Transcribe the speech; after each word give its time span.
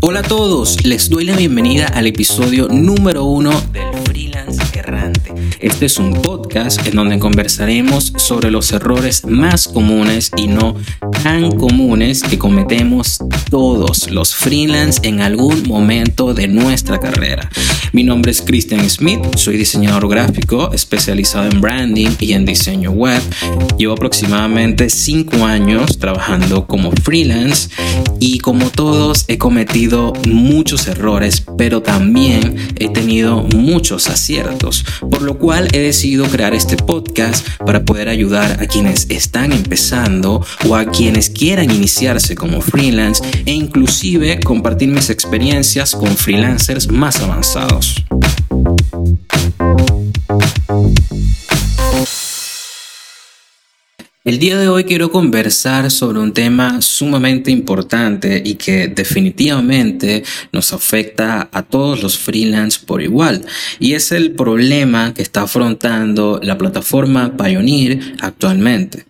Hola 0.00 0.20
a 0.20 0.22
todos, 0.22 0.84
les 0.84 1.10
doy 1.10 1.24
la 1.24 1.34
bienvenida 1.34 1.88
al 1.88 2.06
episodio 2.06 2.68
número 2.68 3.24
uno 3.24 3.50
del 3.72 3.92
Freelance 4.04 4.62
Errante. 4.78 5.34
Este 5.58 5.86
es 5.86 5.98
un 5.98 6.12
podcast 6.22 6.86
en 6.86 6.94
donde 6.94 7.18
conversaremos 7.18 8.12
sobre 8.16 8.52
los 8.52 8.70
errores 8.70 9.24
más 9.26 9.66
comunes 9.66 10.30
y 10.36 10.46
no 10.46 10.76
tan 11.22 11.50
comunes 11.52 12.22
que 12.22 12.38
cometemos 12.38 13.18
todos 13.50 14.10
los 14.10 14.34
freelance 14.34 15.00
en 15.02 15.20
algún 15.20 15.66
momento 15.66 16.34
de 16.34 16.48
nuestra 16.48 16.98
carrera. 17.00 17.48
Mi 17.92 18.04
nombre 18.04 18.30
es 18.30 18.42
Christian 18.42 18.88
Smith, 18.88 19.20
soy 19.36 19.56
diseñador 19.56 20.08
gráfico 20.08 20.70
especializado 20.72 21.48
en 21.50 21.60
branding 21.60 22.10
y 22.20 22.34
en 22.34 22.44
diseño 22.44 22.90
web. 22.90 23.20
Llevo 23.78 23.94
aproximadamente 23.94 24.90
5 24.90 25.44
años 25.44 25.98
trabajando 25.98 26.66
como 26.66 26.92
freelance 26.92 27.70
y 28.20 28.38
como 28.38 28.70
todos 28.70 29.24
he 29.28 29.38
cometido 29.38 30.12
muchos 30.28 30.86
errores, 30.86 31.42
pero 31.56 31.82
también 31.82 32.56
he 32.76 32.88
tenido 32.88 33.42
muchos 33.54 34.08
aciertos, 34.08 34.84
por 35.10 35.22
lo 35.22 35.38
cual 35.38 35.68
he 35.72 35.78
decidido 35.78 36.26
crear 36.26 36.54
este 36.54 36.76
podcast 36.76 37.46
para 37.64 37.84
poder 37.84 38.08
ayudar 38.08 38.62
a 38.62 38.66
quienes 38.66 39.06
están 39.08 39.52
empezando 39.52 40.44
o 40.68 40.76
a 40.76 40.84
quienes 40.84 41.07
quieran 41.32 41.70
iniciarse 41.70 42.34
como 42.34 42.60
freelance 42.60 43.22
e 43.46 43.52
inclusive 43.52 44.40
compartir 44.40 44.88
mis 44.88 45.08
experiencias 45.08 45.92
con 45.92 46.14
freelancers 46.16 46.88
más 46.90 47.20
avanzados. 47.20 48.04
El 54.24 54.38
día 54.38 54.58
de 54.58 54.68
hoy 54.68 54.84
quiero 54.84 55.10
conversar 55.10 55.90
sobre 55.90 56.18
un 56.18 56.34
tema 56.34 56.82
sumamente 56.82 57.50
importante 57.50 58.42
y 58.44 58.56
que 58.56 58.88
definitivamente 58.88 60.22
nos 60.52 60.74
afecta 60.74 61.48
a 61.50 61.62
todos 61.62 62.02
los 62.02 62.18
freelance 62.18 62.78
por 62.84 63.00
igual. 63.00 63.46
Y 63.80 63.94
es 63.94 64.12
el 64.12 64.32
problema 64.32 65.14
que 65.14 65.22
está 65.22 65.42
afrontando 65.42 66.38
la 66.42 66.58
plataforma 66.58 67.34
Pioneer 67.38 68.16
actualmente. 68.20 69.07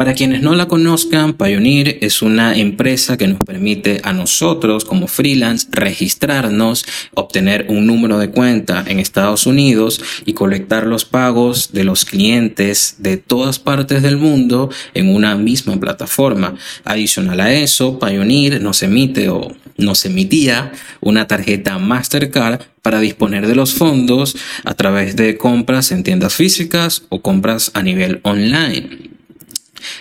Para 0.00 0.14
quienes 0.14 0.40
no 0.40 0.54
la 0.54 0.66
conozcan, 0.66 1.34
Pioneer 1.34 1.98
es 2.00 2.22
una 2.22 2.56
empresa 2.56 3.18
que 3.18 3.26
nos 3.26 3.40
permite 3.40 4.00
a 4.02 4.14
nosotros 4.14 4.86
como 4.86 5.08
freelance 5.08 5.68
registrarnos, 5.70 6.86
obtener 7.12 7.66
un 7.68 7.86
número 7.86 8.18
de 8.18 8.30
cuenta 8.30 8.82
en 8.86 8.98
Estados 8.98 9.46
Unidos 9.46 10.00
y 10.24 10.32
colectar 10.32 10.86
los 10.86 11.04
pagos 11.04 11.72
de 11.72 11.84
los 11.84 12.06
clientes 12.06 12.96
de 12.96 13.18
todas 13.18 13.58
partes 13.58 14.02
del 14.02 14.16
mundo 14.16 14.70
en 14.94 15.14
una 15.14 15.36
misma 15.36 15.78
plataforma. 15.78 16.54
Adicional 16.84 17.38
a 17.38 17.52
eso, 17.52 17.98
Pioneer 17.98 18.62
nos 18.62 18.82
emite 18.82 19.28
o 19.28 19.54
nos 19.76 20.06
emitía 20.06 20.72
una 21.00 21.26
tarjeta 21.26 21.78
Mastercard 21.78 22.62
para 22.80 23.00
disponer 23.00 23.46
de 23.46 23.54
los 23.54 23.74
fondos 23.74 24.34
a 24.64 24.72
través 24.72 25.14
de 25.16 25.36
compras 25.36 25.92
en 25.92 26.04
tiendas 26.04 26.34
físicas 26.34 27.02
o 27.10 27.20
compras 27.20 27.70
a 27.74 27.82
nivel 27.82 28.20
online. 28.22 29.09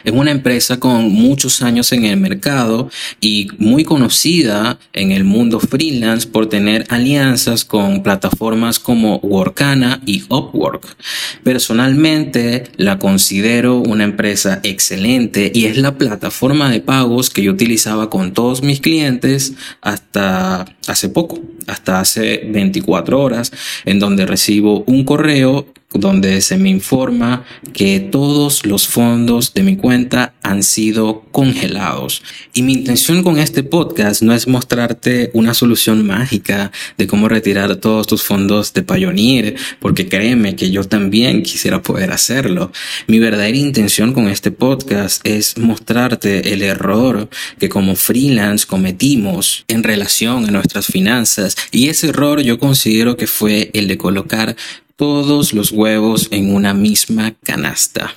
Es 0.03 0.13
una 0.13 0.31
empresa 0.31 0.80
con 0.80 1.11
muchos 1.11 1.61
años 1.61 1.91
en 1.91 2.05
el 2.05 2.17
mercado 2.17 2.89
y 3.22 3.49
muy 3.58 3.83
conocida 3.83 4.80
en 4.94 5.11
el 5.11 5.23
mundo 5.23 5.59
freelance 5.59 6.27
por 6.27 6.47
tener 6.47 6.86
alianzas 6.89 7.66
con 7.66 8.03
plataformas 8.03 8.80
como 8.80 9.17
Workana 9.17 10.02
y 10.05 10.23
Upwork. 10.30 10.97
Personalmente 11.44 12.63
la 12.77 12.99
considero 12.99 13.77
una 13.80 14.03
empresa 14.03 14.59
excelente 14.63 15.52
y 15.53 15.66
es 15.66 15.77
la 15.77 15.97
plataforma 15.97 16.69
de 16.69 16.81
pagos 16.81 17.30
que 17.30 17.43
yo 17.43 17.52
utilizaba 17.52 18.09
con 18.09 18.33
todos 18.33 18.61
mis 18.61 18.80
clientes 18.80 19.53
hasta 19.81 20.66
hace 20.88 21.09
poco, 21.09 21.39
hasta 21.67 21.99
hace 21.99 22.47
24 22.52 23.21
horas, 23.21 23.52
en 23.86 23.99
donde 23.99 24.25
recibo 24.25 24.83
un 24.88 25.03
correo 25.03 25.67
donde 25.94 26.42
se 26.42 26.58
me 26.58 26.70
informa 26.70 27.45
que 27.73 28.00
todos 28.00 28.66
los 28.66 28.88
fondos 28.88 29.54
de 29.54 29.64
mi 29.64 29.76
cuenta 29.76 30.33
han 30.44 30.61
sido 30.61 31.23
congelados. 31.32 32.22
Y 32.54 32.61
mi 32.61 32.73
intención 32.73 33.23
con 33.23 33.39
este 33.39 33.64
podcast 33.64 34.22
no 34.22 34.33
es 34.33 34.48
mostrarte 34.48 35.32
una 35.33 35.55
solución 35.55 36.05
mágica 36.05 36.72
de 36.98 37.08
cómo 37.08 37.28
retirar 37.28 37.76
todos 37.78 38.05
tus 38.05 38.22
fondos 38.22 38.73
de 38.73 38.83
Payoneer, 38.83 39.55
porque 39.80 40.08
créeme 40.08 40.55
que 40.55 40.70
yo 40.70 40.83
también 40.83 41.42
quisiera 41.42 41.82
poder 41.82 42.11
hacerlo. 42.11 42.72
Mi 43.08 43.17
verdadera 43.17 43.58
intención 43.58 44.14
con 44.14 44.28
este 44.28 44.52
podcast 44.52 45.26
es 45.26 45.58
mostrarte 45.58 46.54
el 46.54 46.61
error 46.61 47.30
que 47.60 47.70
como 47.70 47.95
freelance 47.95 48.67
cometimos 48.67 49.66
en 49.67 49.83
relación 49.83 50.45
a 50.45 50.52
nuestras 50.52 50.86
finanzas. 50.86 51.55
Y 51.72 51.89
ese 51.89 52.10
error 52.10 52.42
yo 52.42 52.60
considero 52.60 53.17
que 53.17 53.28
fue 53.28 53.72
el 53.73 53.88
de 53.88 53.98
colocar 53.98 54.55
todos 54.99 55.54
los 55.54 55.71
huevos 55.71 56.27
en 56.30 56.54
una 56.54 56.73
misma 56.73 57.33
canasta. 57.42 58.14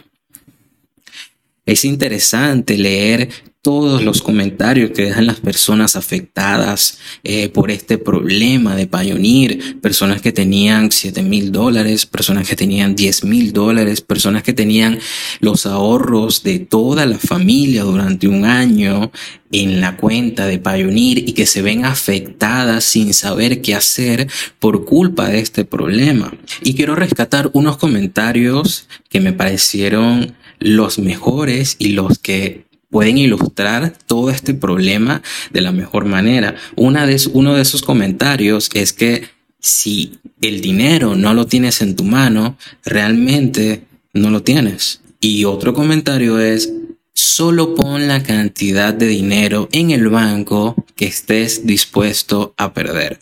Es 1.64 1.84
interesante 1.84 2.76
leer 2.76 3.28
todos 3.62 4.02
los 4.02 4.22
comentarios 4.22 4.90
que 4.90 5.04
dejan 5.04 5.26
las 5.26 5.38
personas 5.38 5.94
afectadas 5.94 6.98
eh, 7.22 7.48
por 7.48 7.70
este 7.70 7.96
problema 7.96 8.74
de 8.74 8.88
Pioneer, 8.88 9.80
personas 9.80 10.20
que 10.20 10.32
tenían 10.32 10.90
7 10.90 11.22
mil 11.22 11.52
dólares, 11.52 12.04
personas 12.04 12.48
que 12.48 12.56
tenían 12.56 12.96
10 12.96 13.24
mil 13.24 13.52
dólares, 13.52 14.00
personas 14.00 14.42
que 14.42 14.52
tenían 14.52 14.98
los 15.38 15.64
ahorros 15.64 16.42
de 16.42 16.58
toda 16.58 17.06
la 17.06 17.20
familia 17.20 17.84
durante 17.84 18.26
un 18.26 18.44
año 18.44 19.12
en 19.52 19.80
la 19.80 19.96
cuenta 19.96 20.46
de 20.46 20.58
Pioneer 20.58 21.18
y 21.18 21.32
que 21.32 21.46
se 21.46 21.62
ven 21.62 21.84
afectadas 21.84 22.82
sin 22.82 23.14
saber 23.14 23.62
qué 23.62 23.76
hacer 23.76 24.26
por 24.58 24.84
culpa 24.84 25.28
de 25.28 25.38
este 25.38 25.64
problema. 25.64 26.34
Y 26.62 26.74
quiero 26.74 26.96
rescatar 26.96 27.48
unos 27.52 27.76
comentarios 27.76 28.88
que 29.08 29.20
me 29.20 29.32
parecieron 29.32 30.34
los 30.58 30.98
mejores 30.98 31.76
y 31.78 31.90
los 31.90 32.18
que 32.18 32.71
pueden 32.92 33.16
ilustrar 33.16 33.94
todo 34.06 34.28
este 34.30 34.52
problema 34.52 35.22
de 35.50 35.62
la 35.62 35.72
mejor 35.72 36.04
manera. 36.04 36.54
Una 36.76 37.06
de, 37.06 37.20
uno 37.32 37.54
de 37.54 37.62
esos 37.62 37.80
comentarios 37.80 38.68
es 38.74 38.92
que 38.92 39.24
si 39.58 40.18
el 40.42 40.60
dinero 40.60 41.16
no 41.16 41.32
lo 41.32 41.46
tienes 41.46 41.80
en 41.80 41.96
tu 41.96 42.04
mano, 42.04 42.58
realmente 42.84 43.84
no 44.12 44.28
lo 44.28 44.42
tienes. 44.42 45.00
Y 45.20 45.46
otro 45.46 45.72
comentario 45.72 46.38
es, 46.38 46.70
solo 47.14 47.74
pon 47.74 48.08
la 48.08 48.22
cantidad 48.22 48.92
de 48.92 49.06
dinero 49.06 49.70
en 49.72 49.90
el 49.90 50.08
banco 50.08 50.76
que 50.94 51.06
estés 51.06 51.66
dispuesto 51.66 52.52
a 52.58 52.74
perder. 52.74 53.20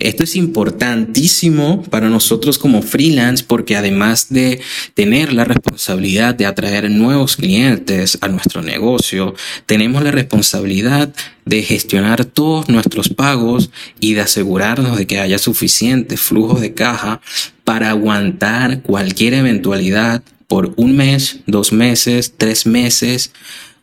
Esto 0.00 0.24
es 0.24 0.36
importantísimo 0.36 1.82
para 1.84 2.08
nosotros 2.08 2.58
como 2.58 2.82
freelance 2.82 3.44
porque 3.46 3.76
además 3.76 4.26
de 4.30 4.60
tener 4.94 5.32
la 5.32 5.44
responsabilidad 5.44 6.34
de 6.34 6.46
atraer 6.46 6.90
nuevos 6.90 7.36
clientes 7.36 8.18
a 8.20 8.28
nuestro 8.28 8.62
negocio, 8.62 9.34
tenemos 9.66 10.02
la 10.02 10.10
responsabilidad 10.10 11.14
de 11.44 11.62
gestionar 11.62 12.24
todos 12.24 12.68
nuestros 12.68 13.08
pagos 13.08 13.70
y 14.00 14.14
de 14.14 14.22
asegurarnos 14.22 14.96
de 14.96 15.06
que 15.06 15.20
haya 15.20 15.38
suficiente 15.38 16.16
flujo 16.16 16.58
de 16.58 16.74
caja 16.74 17.20
para 17.64 17.90
aguantar 17.90 18.82
cualquier 18.82 19.34
eventualidad 19.34 20.22
por 20.48 20.74
un 20.76 20.96
mes, 20.96 21.40
dos 21.46 21.72
meses, 21.72 22.34
tres 22.36 22.66
meses 22.66 23.32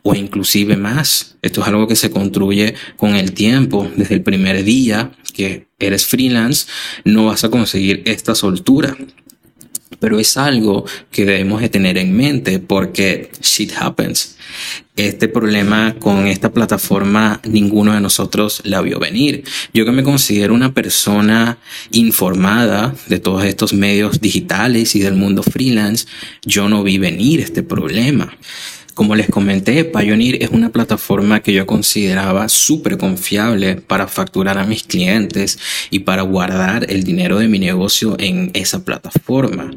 o 0.04 0.16
inclusive 0.16 0.78
más. 0.78 1.38
Esto 1.42 1.62
es 1.62 1.68
algo 1.68 1.88
que 1.88 1.96
se 1.96 2.12
construye 2.12 2.76
con 2.98 3.16
el 3.16 3.34
tiempo. 3.34 3.90
Desde 3.96 4.16
el 4.16 4.24
primer 4.24 4.64
día 4.64 5.12
que 5.34 5.68
eres 5.80 6.06
freelance, 6.06 6.68
no 7.04 7.26
vas 7.26 7.44
a 7.44 7.50
conseguir 7.50 8.02
esta 8.06 8.36
soltura. 8.36 8.96
Pero 10.00 10.20
es 10.20 10.36
algo 10.38 10.86
que 11.12 11.26
debemos 11.26 11.62
de 11.62 11.70
tener 11.70 11.98
en 11.98 12.16
mente 12.16 12.60
porque 12.60 13.30
shit 13.42 13.74
happens. 13.78 14.38
Este 14.96 15.28
problema 15.28 15.96
con 16.00 16.28
esta 16.28 16.52
plataforma 16.52 17.40
ninguno 17.44 17.94
de 17.94 18.02
nosotros 18.02 18.62
la 18.66 18.82
vio 18.82 19.00
venir. 19.00 19.44
Yo 19.74 19.86
que 19.86 19.92
me 19.92 20.04
considero 20.04 20.54
una 20.54 20.74
persona 20.74 21.60
informada 21.92 22.96
de 23.08 23.20
todos 23.20 23.44
estos 23.46 23.74
medios 23.74 24.22
digitales 24.22 24.96
y 24.96 25.00
del 25.00 25.16
mundo 25.16 25.44
freelance, 25.44 26.08
yo 26.46 26.68
no 26.68 26.84
vi 26.84 26.98
venir 26.98 27.40
este 27.40 27.64
problema. 27.64 28.36
Como 28.94 29.16
les 29.16 29.30
comenté, 29.30 29.86
Pioneer 29.86 30.44
es 30.44 30.50
una 30.50 30.70
plataforma 30.70 31.42
que 31.42 31.54
yo 31.54 31.66
consideraba 31.66 32.50
súper 32.50 32.98
confiable 32.98 33.76
para 33.76 34.08
facturar 34.08 34.58
a 34.58 34.66
mis 34.66 34.84
clientes 34.84 35.58
y 35.90 36.00
para 36.00 36.24
guardar 36.24 36.86
el 36.90 37.04
dinero 37.04 37.40
de 37.40 37.48
mi 37.48 37.58
negocio 37.58 38.16
en 38.20 38.52
esa 38.54 38.84
plataforma. 38.84 39.72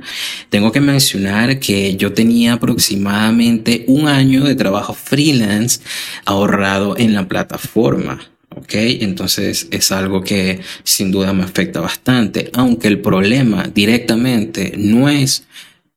Tengo 0.50 0.72
que 0.72 0.81
mencionar 0.81 1.61
que 1.61 1.96
yo 1.96 2.12
tenía 2.12 2.55
aproximadamente 2.55 3.84
un 3.87 4.08
año 4.08 4.44
de 4.44 4.56
trabajo 4.56 4.94
freelance 4.94 5.81
ahorrado 6.25 6.96
en 6.99 7.14
la 7.14 7.28
plataforma. 7.28 8.20
¿ok? 8.56 8.75
Entonces 8.75 9.69
es 9.70 9.93
algo 9.93 10.22
que 10.22 10.60
sin 10.82 11.10
duda 11.10 11.32
me 11.32 11.44
afecta 11.44 11.81
bastante, 11.81 12.50
aunque 12.55 12.88
el 12.88 13.00
problema 13.00 13.64
directamente 13.72 14.75
no 14.76 15.08
es 15.08 15.44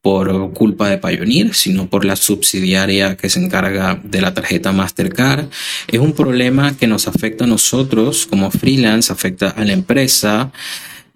por 0.02 0.54
culpa 0.54 0.90
de 0.90 0.98
Pioneer, 0.98 1.54
sino 1.54 1.90
por 1.90 2.06
la 2.06 2.16
subsidiaria 2.16 3.18
que 3.18 3.30
se 3.30 3.44
encarga 3.44 4.00
de 4.04 4.22
la 4.22 4.34
tarjeta 4.34 4.72
Mastercard. 4.72 5.46
Es 5.88 6.00
un 6.00 6.14
problema 6.14 6.78
que 6.78 6.88
nos 6.88 7.08
afecta 7.08 7.44
a 7.44 7.48
nosotros 7.48 8.26
como 8.26 8.52
freelance, 8.52 9.12
afecta 9.12 9.50
a 9.50 9.66
la 9.66 9.74
empresa. 9.74 10.52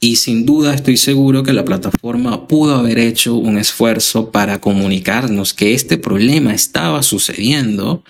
Y 0.04 0.16
sin 0.16 0.48
duda 0.48 0.74
estoy 0.74 0.98
seguro 0.98 1.44
que 1.44 1.54
la 1.54 1.63
plataforma 1.63 2.48
pudo 2.48 2.74
haber 2.75 2.98
hecho 2.98 3.36
un 3.36 3.60
esfuerzo 3.60 4.31
para 4.31 4.60
comunicarnos 4.60 5.54
que 5.54 5.75
este 5.75 6.00
problema 6.00 6.56
estaba 6.56 7.04
sucediendo 7.04 8.04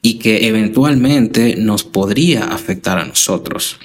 y 0.00 0.14
que 0.14 0.48
eventualmente 0.48 1.56
nos 1.56 1.84
podría 1.84 2.44
afectar 2.44 2.98
a 2.98 3.04
nosotros. 3.04 3.76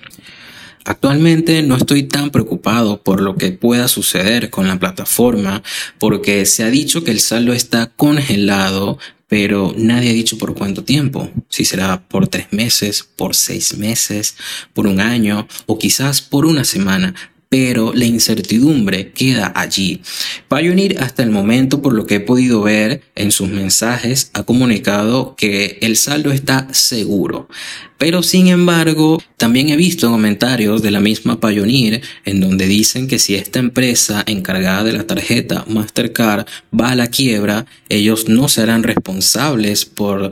Actualmente 0.90 1.62
no 1.62 1.76
estoy 1.76 2.02
tan 2.02 2.32
preocupado 2.32 3.04
por 3.04 3.22
lo 3.22 3.36
que 3.36 3.52
pueda 3.52 3.88
suceder 3.88 4.50
con 4.50 4.68
la 4.68 4.80
plataforma 4.80 5.62
porque 6.00 6.48
se 6.48 6.64
ha 6.64 6.72
dicho 6.72 7.04
que 7.04 7.12
el 7.12 7.20
saldo 7.20 7.54
está 7.54 7.92
congelado, 7.96 8.98
pero 9.28 9.72
nadie 9.78 10.10
ha 10.10 10.14
dicho 10.14 10.40
por 10.40 10.56
cuánto 10.56 10.84
tiempo. 10.84 11.30
Si 11.48 11.64
será 11.64 12.08
por 12.08 12.28
tres 12.28 12.48
meses, 12.50 13.08
por 13.16 13.36
seis 13.36 13.78
meses, 13.78 14.36
por 14.74 14.88
un 14.88 15.00
año 15.00 15.48
o 15.68 15.78
quizás 15.78 16.24
por 16.24 16.48
una 16.48 16.64
semana 16.64 17.14
pero 17.50 17.94
la 17.96 18.06
incertidumbre 18.06 19.12
queda 19.12 19.52
allí. 19.56 20.02
Pioneer 20.48 21.04
hasta 21.04 21.24
el 21.24 21.32
momento, 21.32 21.82
por 21.82 21.94
lo 21.94 22.06
que 22.06 22.16
he 22.16 22.20
podido 22.20 22.62
ver 22.62 23.02
en 23.16 23.32
sus 23.32 23.50
mensajes, 23.50 24.30
ha 24.34 24.44
comunicado 24.44 25.36
que 25.36 25.80
el 25.82 25.98
saldo 25.98 26.32
está 26.32 26.68
seguro. 26.74 27.50
Pero 28.00 28.24
sin 28.24 28.48
embargo, 28.48 29.22
también 29.36 29.68
he 29.68 29.76
visto 29.76 30.10
comentarios 30.10 30.82
de 30.82 30.90
la 30.90 31.02
misma 31.02 31.42
Pioneer 31.42 32.02
en 32.24 32.40
donde 32.40 32.66
dicen 32.66 33.10
que 33.10 33.20
si 33.20 33.36
esta 33.36 33.60
empresa 33.60 34.24
encargada 34.26 34.86
de 34.86 34.94
la 34.94 35.06
tarjeta 35.06 35.66
Mastercard 35.68 36.48
va 36.74 36.92
a 36.92 36.96
la 36.96 37.08
quiebra, 37.08 37.66
ellos 37.90 38.30
no 38.30 38.48
serán 38.48 38.84
responsables 38.84 39.84
por 39.84 40.32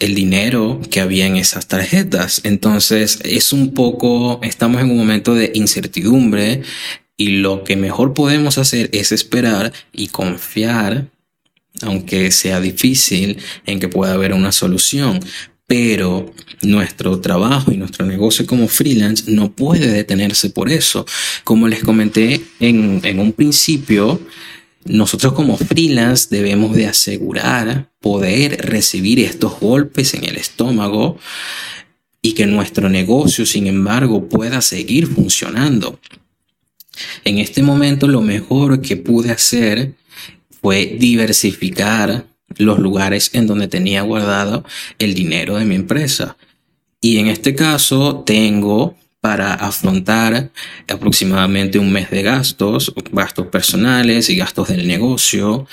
el 0.00 0.14
dinero 0.16 0.80
que 0.90 1.00
había 1.00 1.26
en 1.26 1.36
esas 1.36 1.68
tarjetas. 1.68 2.40
Entonces 2.42 3.20
es 3.22 3.52
un 3.52 3.74
poco, 3.74 4.40
estamos 4.42 4.82
en 4.82 4.90
un 4.90 4.96
momento 4.96 5.36
de 5.36 5.52
incertidumbre 5.54 6.62
y 7.16 7.28
lo 7.28 7.62
que 7.62 7.76
mejor 7.76 8.12
podemos 8.12 8.58
hacer 8.58 8.90
es 8.92 9.12
esperar 9.12 9.72
y 9.92 10.08
confiar 10.08 11.06
aunque 11.82 12.30
sea 12.30 12.60
difícil, 12.60 13.38
en 13.66 13.80
que 13.80 13.88
pueda 13.88 14.14
haber 14.14 14.32
una 14.32 14.52
solución 14.52 15.20
pero 15.66 16.30
nuestro 16.62 17.20
trabajo 17.20 17.72
y 17.72 17.76
nuestro 17.76 18.04
negocio 18.04 18.46
como 18.46 18.68
freelance 18.68 19.30
no 19.30 19.52
puede 19.52 19.88
detenerse 19.88 20.50
por 20.50 20.70
eso. 20.70 21.06
Como 21.42 21.68
les 21.68 21.82
comenté 21.82 22.42
en, 22.60 23.18
un 23.18 23.32
principio, 23.32 24.20
nosotros 24.84 25.32
como 25.32 25.56
freelance 25.56 26.28
debemos 26.30 26.76
de 26.76 26.86
asegurar 26.86 27.90
poder 28.00 28.66
recibir 28.66 29.20
estos 29.20 29.58
golpes 29.58 30.12
en 30.14 30.24
el 30.24 30.36
estómago 30.36 31.18
y 32.20 32.32
que 32.32 32.46
nuestro 32.46 32.88
negocio, 32.88 33.46
sin 33.46 33.66
embargo, 33.66 34.28
pueda 34.28 34.60
seguir 34.60 35.06
funcionando. 35.06 35.98
En 37.24 37.38
este 37.38 37.62
momento 37.62 38.06
lo 38.06 38.20
mejor 38.20 38.80
que 38.82 38.96
pude 38.96 39.30
hacer 39.30 39.94
fue 40.60 40.96
diversificar 40.98 42.33
los 42.58 42.78
lugares 42.78 43.30
en 43.32 43.46
donde 43.46 43.68
tenía 43.68 44.02
guardado 44.02 44.64
el 44.98 45.14
dinero 45.14 45.56
de 45.56 45.64
mi 45.64 45.74
empresa. 45.74 46.36
Y 47.00 47.18
en 47.18 47.28
este 47.28 47.54
caso 47.54 48.22
tengo 48.24 48.96
para 49.20 49.54
afrontar 49.54 50.50
aproximadamente 50.88 51.78
un 51.78 51.90
mes 51.90 52.10
de 52.10 52.22
gastos, 52.22 52.92
gastos 53.10 53.46
personales 53.46 54.28
y 54.28 54.36
gastos 54.36 54.68
del 54.68 54.86
negocio. 54.86 55.66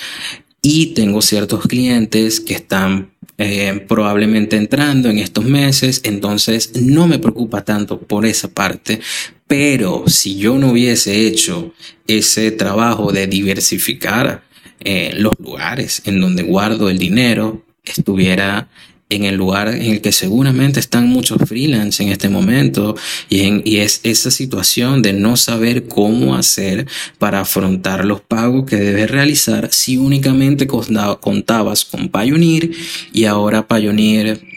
Y 0.61 0.87
tengo 0.87 1.21
ciertos 1.21 1.65
clientes 1.67 2.39
que 2.39 2.53
están 2.53 3.11
eh, 3.37 3.83
probablemente 3.87 4.55
entrando 4.55 5.09
en 5.09 5.17
estos 5.17 5.45
meses, 5.45 6.01
entonces 6.03 6.73
no 6.75 7.07
me 7.07 7.17
preocupa 7.17 7.65
tanto 7.65 7.99
por 7.99 8.25
esa 8.25 8.49
parte, 8.49 8.99
pero 9.47 10.03
si 10.05 10.37
yo 10.37 10.59
no 10.59 10.71
hubiese 10.71 11.25
hecho 11.25 11.73
ese 12.05 12.51
trabajo 12.51 13.11
de 13.11 13.25
diversificar 13.25 14.43
eh, 14.83 15.13
los 15.15 15.33
lugares 15.39 16.01
en 16.05 16.19
donde 16.21 16.43
guardo 16.43 16.89
el 16.89 16.97
dinero 16.97 17.63
estuviera 17.83 18.69
en 19.11 19.25
el 19.25 19.35
lugar 19.35 19.67
en 19.67 19.91
el 19.91 20.01
que 20.01 20.13
seguramente 20.13 20.79
están 20.79 21.07
muchos 21.07 21.37
freelance 21.45 22.01
en 22.01 22.09
este 22.09 22.29
momento. 22.29 22.95
Y, 23.29 23.41
en, 23.41 23.61
y 23.65 23.77
es 23.77 23.99
esa 24.03 24.31
situación 24.31 25.01
de 25.01 25.13
no 25.13 25.35
saber 25.35 25.87
cómo 25.87 26.35
hacer 26.35 26.87
para 27.19 27.41
afrontar 27.41 28.05
los 28.05 28.21
pagos 28.21 28.65
que 28.65 28.77
debes 28.77 29.11
realizar 29.11 29.71
si 29.71 29.97
únicamente 29.97 30.65
contabas 30.65 31.85
con 31.85 32.09
Pioneer 32.09 32.71
y 33.11 33.25
ahora 33.25 33.67
Pioneer 33.67 34.50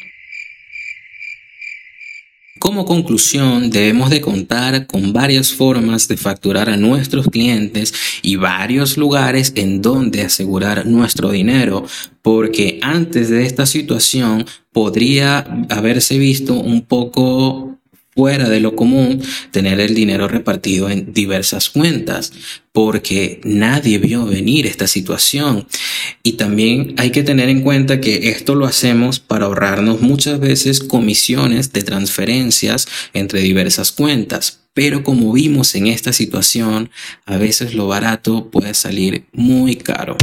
como 2.65 2.87
conclusión, 2.87 3.69
debemos 3.69 4.09
de 4.09 4.23
contar 4.23 4.87
con 4.87 5.13
varias 5.13 5.53
formas 5.53 6.09
de 6.09 6.17
facturar 6.17 6.71
a 6.71 6.79
nuestros 6.79 7.29
clientes 7.29 7.93
y 8.23 8.37
varios 8.37 8.97
lugares 8.97 9.53
en 9.55 9.83
donde 9.83 10.23
asegurar 10.23 10.87
nuestro 10.87 11.31
dinero, 11.31 11.85
porque 12.23 12.79
antes 12.81 13.29
de 13.29 13.45
esta 13.45 13.67
situación 13.67 14.47
podría 14.73 15.41
haberse 15.69 16.17
visto 16.17 16.55
un 16.55 16.81
poco 16.81 17.74
fuera 18.15 18.49
de 18.49 18.61
lo 18.61 18.77
común 18.77 19.23
tener 19.51 19.81
el 19.81 19.95
dinero 19.95 20.29
repartido 20.29 20.89
en 20.89 21.13
diversas 21.13 21.69
cuentas, 21.71 22.33
porque 22.73 23.41
nadie 23.45 23.99
vio 23.99 24.27
venir 24.27 24.67
esta 24.67 24.87
situación. 24.87 25.67
Y 26.23 26.33
también 26.33 26.95
hay 26.97 27.11
que 27.11 27.23
tener 27.23 27.49
en 27.49 27.63
cuenta 27.63 28.01
que 28.01 28.31
esto 28.31 28.55
lo 28.55 28.67
hacemos 28.67 29.21
para 29.21 29.47
ahorrarnos 29.47 30.01
muchas 30.01 30.41
veces 30.41 30.81
comisiones 30.81 31.73
de 31.73 31.83
transferencias 31.83 32.89
entre 33.13 33.41
diversas 33.41 33.93
cuentas. 33.93 34.61
Pero 34.75 35.05
como 35.05 35.33
vimos 35.33 35.75
en 35.77 35.87
esta 35.87 36.13
situación, 36.13 36.91
a 37.27 37.37
veces 37.37 37.75
lo 37.75 37.87
barato 37.87 38.51
puede 38.51 38.75
salir 38.75 39.25
muy 39.33 39.77
caro. 39.77 40.17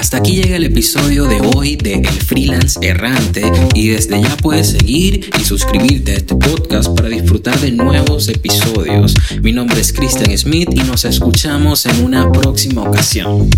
Hasta 0.00 0.16
aquí 0.16 0.36
llega 0.36 0.56
el 0.56 0.64
episodio 0.64 1.26
de 1.26 1.42
hoy 1.54 1.76
de 1.76 1.96
El 1.96 2.06
Freelance 2.06 2.78
Errante 2.80 3.42
y 3.74 3.88
desde 3.88 4.22
ya 4.22 4.34
puedes 4.38 4.70
seguir 4.70 5.28
y 5.38 5.44
suscribirte 5.44 6.12
a 6.12 6.16
este 6.16 6.36
podcast 6.36 6.96
para 6.96 7.10
disfrutar 7.10 7.60
de 7.60 7.70
nuevos 7.70 8.26
episodios. 8.28 9.14
Mi 9.42 9.52
nombre 9.52 9.78
es 9.78 9.92
Christian 9.92 10.36
Smith 10.38 10.70
y 10.72 10.80
nos 10.84 11.04
escuchamos 11.04 11.84
en 11.84 12.02
una 12.02 12.32
próxima 12.32 12.80
ocasión. 12.80 13.50